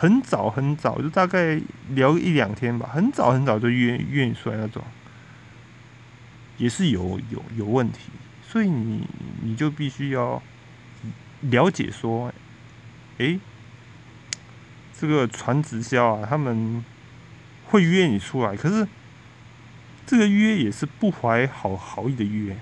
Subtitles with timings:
[0.00, 4.82] 很早很早，就大概聊一两天吧，很早很早就约约你出来那种，
[6.56, 8.08] 也是有有有问题，
[8.42, 9.06] 所以你
[9.42, 10.42] 你就必须要
[11.42, 12.32] 了解说，
[13.18, 13.38] 诶，
[14.98, 16.82] 这个传直销啊，他们
[17.66, 18.88] 会约你出来，可是
[20.06, 22.56] 这个约也是不怀好好意的约，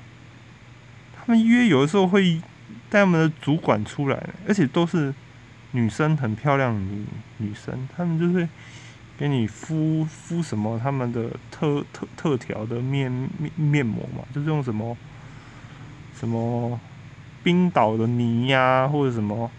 [1.14, 2.43] 他们约有的时候会
[2.91, 5.14] 带他们的主管出来，而且都是。
[5.73, 7.05] 女生很漂亮，女
[7.37, 8.48] 女生，她们就是
[9.19, 14.97] 给你敷敷什么他们的特特特调的面面面膜嘛，就是用什么
[16.19, 16.80] 什么
[17.42, 19.51] 冰岛的泥呀，或者什么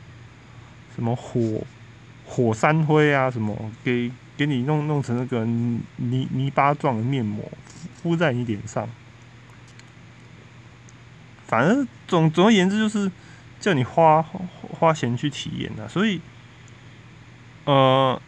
[0.95, 1.61] 什么火
[2.25, 7.43] 火山灰啊，什么给给你弄弄成那个泥泥巴状的面膜
[8.01, 8.89] 敷在你脸上，
[11.45, 13.11] 反正总总而言之就是。
[13.59, 16.21] 叫你花花钱去体验啊，所以，
[17.65, 18.21] 呃，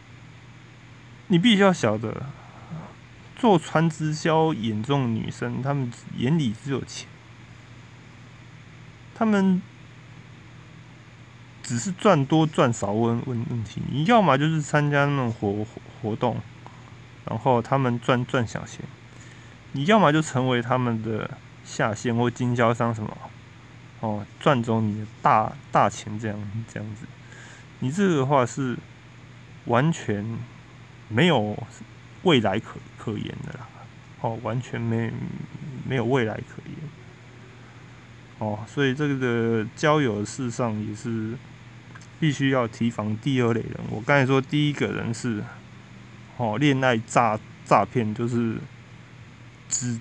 [1.28, 2.26] 你必须要晓得，
[3.36, 7.08] 做传直销眼中女生，她们眼里只有钱，
[9.14, 9.62] 她们
[11.62, 13.80] 只是赚多赚少问问问题。
[13.90, 15.66] 你要么就是参加那种活
[16.02, 16.40] 活动，
[17.24, 18.84] 然后他们赚赚小钱；
[19.72, 23.16] 你要么就成为他们的下线或经销商什么。
[24.02, 26.36] 哦，赚走你的大大钱，这样
[26.72, 27.06] 这样子，
[27.78, 28.76] 你这个话是
[29.66, 30.26] 完全
[31.08, 31.56] 没有
[32.24, 33.68] 未来可可言的啦。
[34.20, 35.08] 哦，完全没
[35.88, 36.76] 没有未来可言。
[38.38, 41.34] 哦，所以这个交友事上也是
[42.18, 43.78] 必须要提防第二类人。
[43.88, 45.44] 我刚才说第一个人是
[46.38, 48.56] 哦，恋爱诈诈骗，就是
[49.68, 50.00] 只。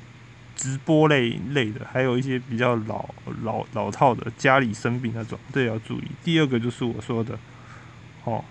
[0.62, 3.10] 直播类类的，还有一些比较老
[3.42, 6.04] 老老套的，家里生病那种，这要注意。
[6.24, 7.40] 第二个就是我说的，
[8.26, 8.46] 哦，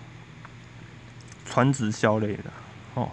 [1.45, 2.51] 传直销类的，
[2.95, 3.09] 哦，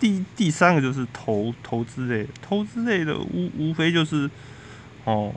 [0.00, 4.28] 第第三个就是投投资类，投资类的无无非就是
[5.04, 5.32] 哦，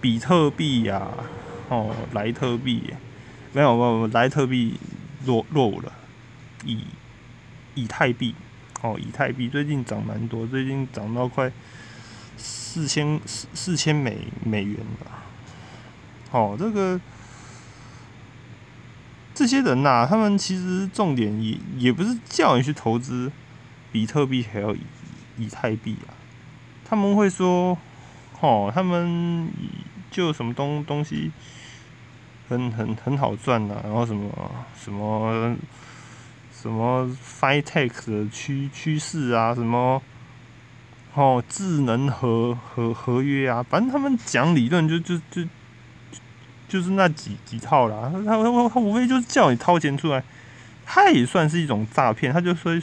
[0.00, 1.06] 比特币呀，
[1.68, 2.82] 哦，莱特币，
[3.52, 4.74] 没有没有，莱特币
[5.24, 5.92] 落落伍了，
[6.64, 6.80] 以
[7.76, 8.34] 以太币，
[8.82, 11.52] 哦，以太币最近涨蛮多，最近涨到快。
[12.42, 15.22] 四千四四千美美元吧，
[16.30, 16.98] 哦，这个
[19.34, 23.30] 这些人呐，他们其实重点也也不是叫你去投资
[23.92, 24.80] 比特币还有以
[25.36, 26.14] 以太币啊，
[26.84, 27.76] 他们会说，
[28.40, 29.50] 哦，他们
[30.10, 31.30] 就什么东东西
[32.48, 34.30] 很很很好赚呐，然后什么
[34.80, 35.56] 什么
[36.52, 37.08] 什么
[37.40, 40.00] FinTech 的趋趋势啊，什么。
[41.12, 45.42] 哦，智能合合合约啊，反正他们讲理论就就就
[46.68, 48.08] 就是那几几套啦。
[48.12, 50.22] 他他他无非就是叫你掏钱出来，
[50.86, 52.32] 他也算是一种诈骗。
[52.32, 52.80] 他就说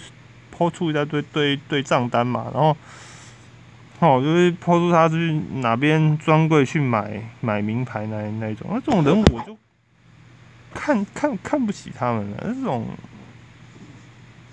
[0.51, 2.75] 抛出一大堆对对账单嘛，然后
[3.99, 8.67] 哦，就会抛出他去哪边专柜去买买名牌那那种。
[8.69, 9.57] 那这种人我就
[10.73, 12.37] 看看看不起他们了。
[12.43, 12.85] 这种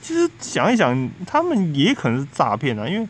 [0.00, 3.08] 其实想一想，他们也可能是诈骗啊，因为。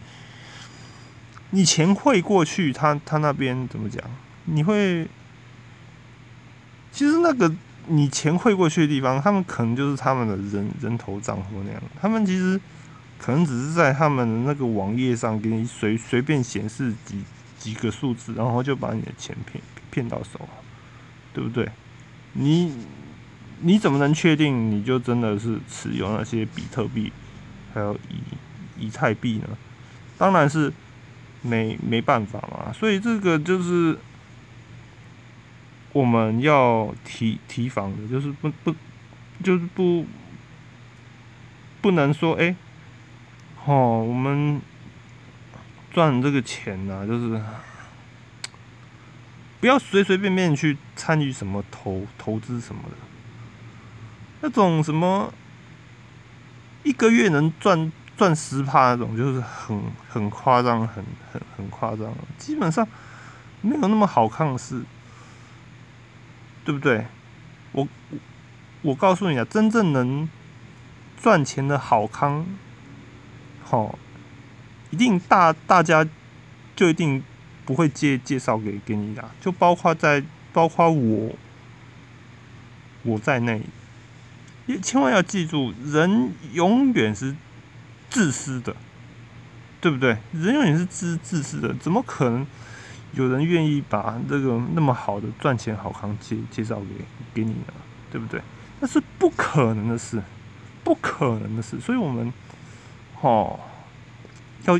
[1.54, 4.02] 你钱汇过去，他他那边怎么讲？
[4.46, 5.06] 你会，
[6.90, 7.54] 其实那个
[7.86, 11.80] 你钱汇过去的地方，他们可能就是他们的人人头账户那样。
[12.00, 12.60] 他们其实
[13.18, 17.22] 可能只是在他们的那个网页上给你随随便显示几
[17.56, 19.62] 几个数字，然后就把你的钱骗
[19.92, 20.48] 骗到手，
[21.32, 21.70] 对不对？
[22.32, 22.74] 你
[23.60, 27.12] 你怎么能确定你就真的是持有那些比特币
[27.72, 29.56] 还有以以太币呢？
[30.18, 30.72] 当然是。
[31.46, 33.98] 没没办法嘛，所以这个就是
[35.92, 38.74] 我们要提提防的，就是不不
[39.42, 40.06] 就是不
[41.82, 42.56] 不能说哎，
[43.66, 44.58] 哦，我们
[45.92, 47.38] 赚这个钱呐，就是
[49.60, 52.96] 不要随随便便去参与什么投投资什么的，
[54.40, 55.34] 那种什么
[56.84, 57.92] 一个月能赚。
[58.16, 62.86] 赚十趴那种就是很很夸张，很很很夸张，基本上
[63.60, 64.82] 没有那么好看的事，
[66.64, 67.06] 对不对？
[67.72, 67.88] 我
[68.82, 70.28] 我告诉你啊，真正能
[71.20, 72.46] 赚钱的好康，
[73.64, 73.98] 好，
[74.90, 76.06] 一定大大家
[76.76, 77.24] 就一定
[77.64, 80.22] 不会介介绍给给你的，就包括在
[80.52, 81.32] 包括我
[83.02, 83.62] 我在内，
[84.66, 87.34] 也千万要记住，人永远是。
[88.14, 88.76] 自私的，
[89.80, 90.16] 对不对？
[90.32, 92.46] 人永远是自自私的，怎么可能
[93.14, 96.86] 有人愿意把这个那么好的赚钱好康介介绍给
[97.34, 97.74] 给你呢？
[98.12, 98.40] 对不对？
[98.78, 100.22] 那是不可能的事，
[100.84, 101.80] 不可能的事。
[101.80, 102.32] 所以我们，
[103.20, 103.58] 哦，
[104.66, 104.78] 要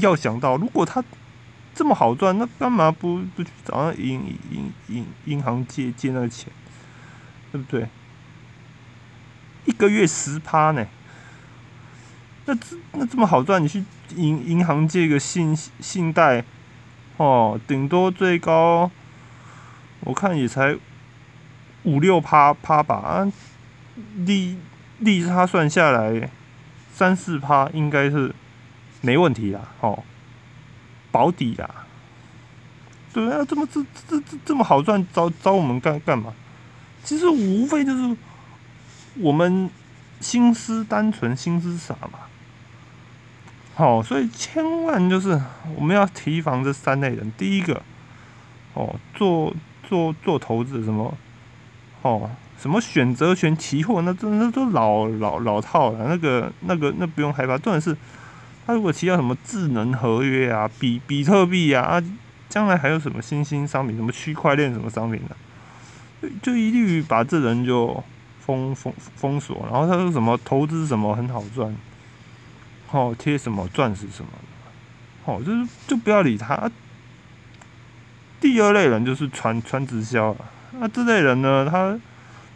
[0.00, 1.04] 要想到，如果他
[1.74, 6.50] 这么好赚，那干嘛不不去找那银银银银行借借那个钱，
[7.52, 7.86] 对不对？
[9.66, 10.86] 一个月十趴呢？
[12.48, 13.84] 那这那这么好赚，你去
[14.16, 16.42] 银银行借个信信贷，
[17.18, 18.90] 哦，顶多最高，
[20.00, 20.74] 我看也才
[21.82, 23.32] 五六趴趴吧，啊，
[24.24, 24.56] 利
[25.00, 26.30] 利差算下来
[26.94, 28.34] 三四趴应该是
[29.02, 30.02] 没问题啦，哦，
[31.12, 31.68] 保底啦，
[33.12, 36.32] 对啊，这么这这这这么好赚，找找我们干干嘛？
[37.04, 38.16] 其实无非就是
[39.16, 39.68] 我们
[40.20, 42.20] 心思单纯，心思傻嘛。
[43.78, 45.40] 好，所以千万就是
[45.76, 47.32] 我们要提防这三类人。
[47.38, 47.80] 第一个，
[48.74, 49.54] 哦，做
[49.88, 51.14] 做做投资什么，
[52.02, 52.28] 哦，
[52.58, 56.08] 什么选择权期货，那真的都老老老套了。
[56.08, 57.56] 那个那个那不用害怕。
[57.56, 57.96] 重点是，
[58.66, 62.02] 他如果提到什么智能合约啊、比比特币啊，啊，
[62.48, 68.02] 将来还有什么新兴商品，什么区块链什么商品的，就一律把这人就
[68.40, 69.64] 封封封锁。
[69.70, 71.72] 然后他说什么投资什么很好赚。
[72.90, 76.70] 哦，贴什么钻石什么的，哦，就是就不要理他。
[78.40, 80.44] 第二类人就是传传直销了，
[80.78, 81.98] 那这类人呢，他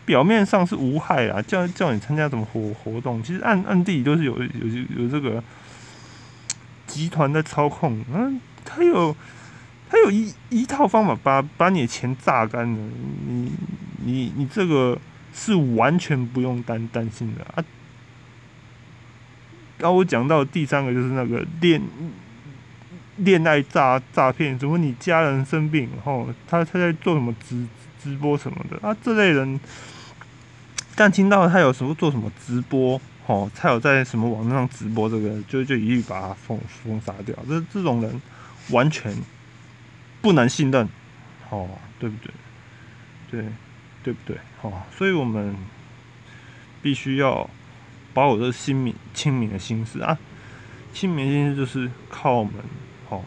[0.05, 5.43] 表面上是无害啊，叫叫你参加什么活活动，其实暗暗地里都是有有有这个
[6.87, 8.05] 集团在操控。
[8.14, 9.14] 嗯，他有
[9.90, 12.81] 他有一一套方法把把你的钱榨干的，
[13.26, 13.52] 你
[14.05, 14.96] 你你这个
[15.34, 17.64] 是完全不用担担心的啊。
[19.82, 21.82] 然后我讲到第三个就是那个恋
[23.17, 27.67] 恋爱诈诈骗，什么你家人生病，然后他他在做什么直
[28.00, 29.58] 直播什么的啊，这类人，
[30.94, 37.34] 但听到他有什么做什么直播，哦，他有在什么网站上直播，这个就就一律把他封封杀掉。
[37.49, 38.23] 这这种人
[38.70, 39.12] 完全
[40.20, 40.88] 不能信任，
[41.50, 41.69] 哦，
[41.99, 42.32] 对不对？
[43.32, 43.44] 对
[44.05, 44.37] 对不对？
[44.61, 45.56] 哦，所以我们
[46.81, 47.50] 必须要。
[48.14, 50.19] 把我的心明清明的心思啊，
[50.93, 52.55] 清明心思就是靠我们
[53.09, 53.23] 哦，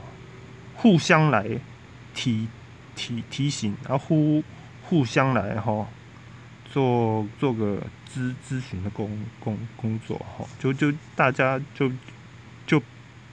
[0.75, 1.45] 互相来
[2.13, 2.47] 提
[2.95, 4.43] 提提醒，然后互
[4.83, 5.87] 互相来哈，
[6.71, 7.81] 做做个
[8.13, 11.91] 咨咨询的工工工作哈，就就大家就
[12.67, 12.81] 就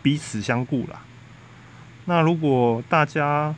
[0.02, 1.02] 彼此相顾啦。
[2.06, 3.54] 那如果大家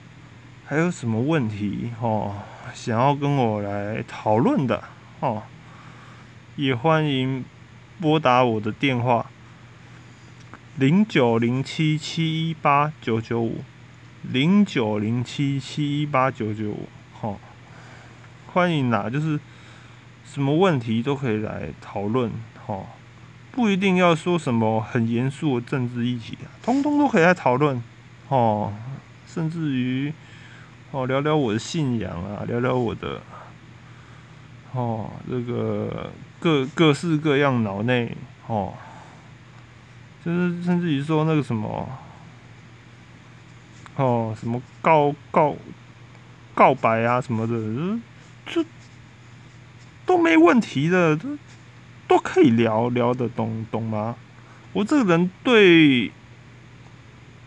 [0.66, 2.42] 还有什么问题哈，
[2.74, 4.82] 想要跟我来讨论的
[5.20, 5.42] 哦，
[6.56, 7.44] 也欢迎。
[8.00, 9.26] 拨打我的电话
[10.76, 13.62] 零九零七七一八九九五
[14.22, 17.38] 零九零七七一八九九五，好，
[18.52, 19.38] 欢迎啦，就是
[20.24, 22.32] 什么问题都可以来讨论，
[22.66, 22.84] 哈，
[23.52, 27.82] 不一定要说什么很严肃的政治议题啊，通通都可以来讨论，
[28.28, 28.72] 哦，
[29.26, 30.12] 甚至于
[30.90, 33.20] 哦聊聊我的信仰啊，聊聊我的。
[34.72, 36.10] 哦，这个
[36.44, 38.14] 各各式各样脑内
[38.48, 38.74] 哦，
[40.22, 41.88] 就是甚至于说那个什么，
[43.96, 45.56] 哦，什么告告
[46.54, 47.98] 告白啊什么的，
[48.44, 48.62] 这
[50.04, 51.38] 都没问题的，都
[52.06, 54.14] 都可以聊聊的，懂懂吗？
[54.74, 56.12] 我这个人对，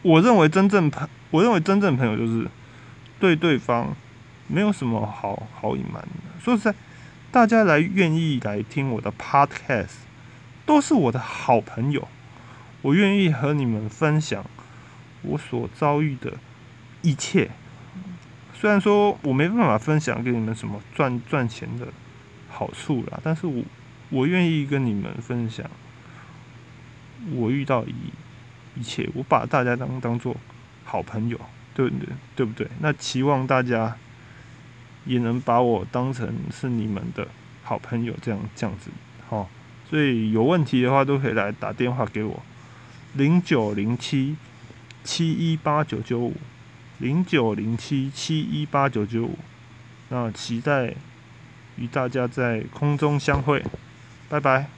[0.02, 2.48] 我认为真正朋，我认为真正朋友就是
[3.20, 3.96] 对对方
[4.48, 6.74] 没有什么好好隐瞒的，说实在。
[7.30, 9.98] 大家来愿意来听我的 podcast，
[10.66, 12.08] 都是我的好朋友。
[12.82, 14.46] 我愿意和你们分享
[15.24, 16.34] 我所遭遇的
[17.02, 17.52] 一切。
[18.54, 21.88] 虽然说我没办法分享给你们什么赚赚钱的
[22.50, 23.64] 好处啦，但是我
[24.10, 25.70] 我愿意跟你们分享
[27.34, 27.94] 我遇到一
[28.80, 29.08] 一切。
[29.14, 30.36] 我把大家当当做
[30.86, 31.38] 好朋友，
[31.76, 32.10] 对不对？
[32.38, 32.68] 对不对？
[32.80, 33.98] 那期望大家。
[35.08, 37.28] 也能把我当成是你们的
[37.64, 38.92] 好朋友，这样这样子，
[39.28, 39.50] 好，
[39.90, 42.44] 所以有问题的话都可以来打电话给我，
[43.14, 44.36] 零九零七
[45.04, 46.36] 七一八九九五，
[47.00, 49.38] 零九零七七一八九九五，
[50.10, 50.94] 那期待
[51.78, 53.64] 与大家在空中相会，
[54.30, 54.77] 拜拜。